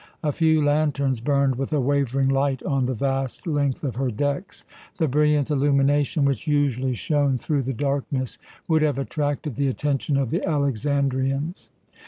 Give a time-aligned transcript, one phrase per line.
[0.23, 4.65] A few lanterns burned with a wavering light on the vast length of her decks.
[4.97, 10.31] The brilliant illumination which usually shone through the darkness would have attracted the attention of
[10.31, 11.69] the Alexandrians.